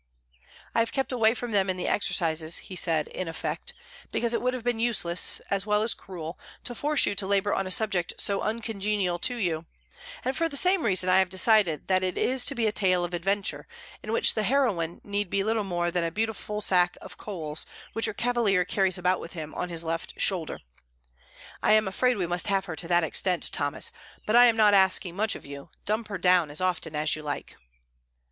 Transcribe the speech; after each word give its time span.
"I 0.73 0.79
have 0.79 0.91
kept 0.91 1.11
away 1.11 1.35
from 1.35 1.51
them 1.51 1.69
in 1.69 1.77
the 1.77 1.87
exercises," 1.87 2.57
he 2.57 2.75
said 2.75 3.07
in 3.09 3.27
effect, 3.27 3.71
"because 4.11 4.33
it 4.33 4.41
would 4.41 4.55
have 4.55 4.63
been 4.63 4.79
useless 4.79 5.39
(as 5.51 5.67
well 5.67 5.83
as 5.83 5.93
cruel) 5.93 6.39
to 6.63 6.73
force 6.73 7.05
you 7.05 7.13
to 7.13 7.27
labour 7.27 7.53
on 7.53 7.67
a 7.67 7.69
subject 7.69 8.13
so 8.17 8.41
uncongenial 8.41 9.19
to 9.19 9.35
you; 9.35 9.67
and 10.25 10.35
for 10.35 10.49
the 10.49 10.57
same 10.57 10.81
reason 10.87 11.07
I 11.07 11.19
have 11.19 11.29
decided 11.29 11.87
that 11.87 12.01
it 12.01 12.17
is 12.17 12.45
to 12.47 12.55
be 12.55 12.65
a 12.65 12.71
tale 12.71 13.05
of 13.05 13.13
adventure, 13.13 13.67
in 14.01 14.11
which 14.11 14.33
the 14.33 14.41
heroine 14.41 15.01
need 15.03 15.29
be 15.29 15.43
little 15.43 15.63
more 15.63 15.91
than 15.91 16.03
a 16.03 16.09
beautiful 16.09 16.61
sack 16.61 16.97
of 16.99 17.17
coals 17.19 17.67
which 17.93 18.07
your 18.07 18.15
cavalier 18.15 18.65
carries 18.65 18.97
about 18.97 19.19
with 19.19 19.33
him 19.33 19.53
on 19.53 19.69
his 19.69 19.83
left 19.83 20.19
shoulder. 20.19 20.61
I 21.61 21.73
am 21.73 21.87
afraid 21.87 22.17
we 22.17 22.25
must 22.25 22.47
have 22.47 22.65
her 22.65 22.75
to 22.75 22.87
that 22.87 23.03
extent, 23.03 23.51
Thomas, 23.51 23.91
but 24.25 24.35
I 24.35 24.45
am 24.47 24.57
not 24.57 24.73
asking 24.73 25.15
much 25.15 25.35
of 25.35 25.45
you; 25.45 25.69
dump 25.85 26.07
her 26.07 26.17
down 26.17 26.49
as 26.49 26.59
often 26.59 26.95
as 26.95 27.15
you 27.15 27.21
like." 27.21 27.55